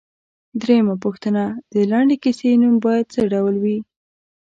درېمه 0.61 0.95
پوښتنه 1.03 1.41
ـ 1.55 1.55
د 1.71 1.75
لنډې 1.91 2.15
کیسې 2.23 2.49
نوم 2.61 2.75
باید 2.85 3.05
څه 3.13 3.21
ډول 3.33 3.55
وي؟ 3.63 3.77